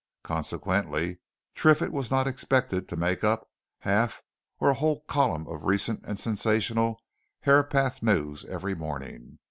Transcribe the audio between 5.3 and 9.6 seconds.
of recent and sensational Herapath news every morning.